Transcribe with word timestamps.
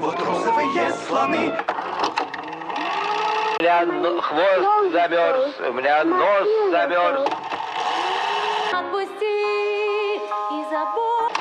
Вот 0.00 0.14
розовые 0.20 0.92
слоны. 1.08 1.52
У 3.58 3.62
меня 3.62 3.84
хвост 4.22 4.92
замерз, 4.92 5.54
у 5.68 5.72
меня 5.72 6.04
нос 6.04 6.48
замерз. 6.70 7.28
Отпусти 8.72 9.40
и 10.52 10.64
забудь. 10.70 11.34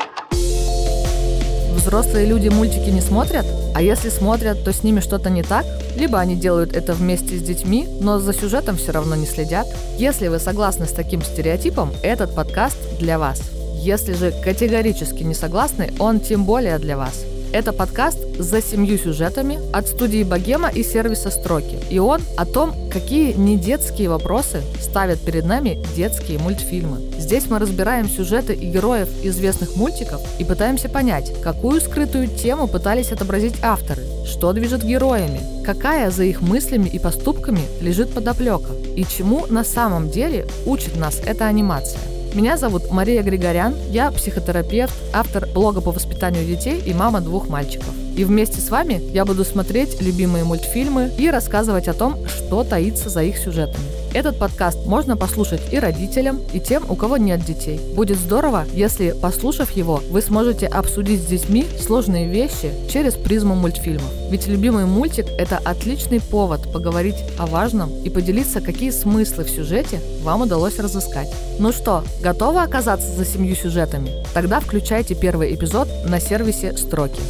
Взрослые 1.76 2.26
люди 2.26 2.50
мультики 2.50 2.90
не 2.90 3.02
смотрят, 3.02 3.46
а 3.76 3.82
если 3.84 4.10
смотрят, 4.10 4.64
то 4.64 4.74
с 4.74 4.84
ними 4.84 5.02
что-то 5.02 5.30
не 5.30 5.44
так, 5.44 5.64
либо 5.96 6.18
они 6.18 6.36
делают 6.36 6.76
это 6.76 6.94
вместе 6.94 7.38
с 7.38 7.44
детьми, 7.44 7.88
но 8.02 8.18
за 8.18 8.34
сюжетом 8.34 8.78
все 8.78 8.92
равно 8.92 9.16
не 9.16 9.28
следят. 9.28 9.68
Если 9.98 10.30
вы 10.30 10.40
согласны 10.40 10.88
с 10.88 10.94
таким 10.94 11.22
стереотипом, 11.22 11.92
этот 12.02 12.34
подкаст 12.34 12.98
для 12.98 13.20
вас. 13.20 13.40
Если 13.76 14.14
же 14.14 14.32
категорически 14.44 15.22
не 15.22 15.36
согласны, 15.36 15.94
он 16.00 16.20
тем 16.20 16.44
более 16.44 16.80
для 16.80 16.98
вас. 16.98 17.24
Это 17.54 17.72
подкаст 17.72 18.20
«За 18.38 18.62
семью 18.62 18.98
сюжетами» 18.98 19.58
от 19.72 19.88
студии 19.88 20.24
«Богема» 20.24 20.70
и 20.70 20.84
сервиса 20.84 21.32
«Строки». 21.32 21.80
И 21.90 21.98
он 21.98 22.22
о 22.36 22.46
том, 22.46 22.74
какие 22.92 23.34
недетские 23.34 24.10
вопросы 24.10 24.62
ставят 24.82 25.22
перед 25.22 25.46
нами 25.46 25.82
детские 25.96 26.40
мультфильмы. 26.40 27.00
Здесь 27.18 27.50
мы 27.50 27.60
разбираем 27.60 28.10
сюжеты 28.10 28.54
и 28.54 28.70
героев 28.70 29.08
известных 29.24 29.78
мультиков 29.78 30.22
и 30.40 30.44
пытаемся 30.44 30.90
понять, 30.90 31.34
какую 31.42 31.80
скрытую 31.80 32.28
тему 32.28 32.68
пытались 32.68 33.14
отобразить 33.14 33.56
авторы, 33.62 34.04
что 34.26 34.52
движет 34.52 34.84
героями, 34.84 35.40
какая 35.64 36.12
за 36.12 36.26
их 36.26 36.42
мыслями 36.42 36.90
и 36.90 37.00
поступками 37.00 37.62
лежит 37.80 38.14
подоплека 38.14 38.74
и 38.96 39.06
чему 39.06 39.46
на 39.48 39.64
самом 39.64 40.10
деле 40.10 40.48
учит 40.66 40.98
нас 40.98 41.22
эта 41.26 41.46
анимация. 41.46 42.17
Меня 42.38 42.56
зовут 42.56 42.92
Мария 42.92 43.24
Григорян, 43.24 43.74
я 43.90 44.12
психотерапевт, 44.12 44.94
автор 45.12 45.48
блога 45.48 45.82
по 45.82 45.92
воспитанию 45.92 46.46
детей 46.46 46.80
и 46.86 46.94
мама 46.94 47.20
двух 47.20 47.50
мальчиков. 47.50 48.07
И 48.18 48.24
вместе 48.24 48.60
с 48.60 48.70
вами 48.70 49.00
я 49.14 49.26
буду 49.26 49.46
смотреть 49.46 50.02
любимые 50.02 50.44
мультфильмы 50.44 51.12
и 51.20 51.30
рассказывать 51.30 51.88
о 51.88 51.94
том, 51.94 52.18
что 52.28 52.64
таится 52.64 53.10
за 53.10 53.24
их 53.24 53.38
сюжетами. 53.38 53.86
Этот 54.12 54.40
подкаст 54.40 54.88
можно 54.88 55.16
послушать 55.16 55.62
и 55.72 55.78
родителям, 55.78 56.40
и 56.52 56.60
тем, 56.60 56.90
у 56.90 56.96
кого 56.96 57.18
нет 57.18 57.46
детей. 57.46 57.80
Будет 57.94 58.18
здорово, 58.18 58.66
если, 58.74 59.12
послушав 59.12 59.70
его, 59.72 60.02
вы 60.10 60.24
сможете 60.24 60.66
обсудить 60.66 61.22
с 61.22 61.28
детьми 61.28 61.68
сложные 61.80 62.28
вещи 62.28 62.72
через 62.90 63.14
призму 63.14 63.54
мультфильмов. 63.54 64.10
Ведь 64.32 64.48
любимый 64.48 64.86
мультик– 64.86 65.28
это 65.38 65.60
отличный 65.64 66.20
повод 66.20 66.72
поговорить 66.74 67.18
о 67.38 67.46
важном 67.46 67.92
и 68.04 68.10
поделиться, 68.10 68.62
какие 68.62 68.90
смыслы 68.90 69.44
в 69.44 69.52
сюжете 69.52 70.00
вам 70.24 70.42
удалось 70.42 70.80
разыскать. 70.80 71.32
Ну 71.60 71.72
что, 71.72 72.04
готовы 72.24 72.64
оказаться 72.64 73.12
за 73.12 73.26
семью 73.26 73.56
сюжетами? 73.56 74.10
Тогда 74.34 74.60
включайте 74.60 75.14
первый 75.14 75.54
эпизод 75.54 75.88
на 76.08 76.20
сервисе 76.20 76.76
«Строки». 76.76 77.22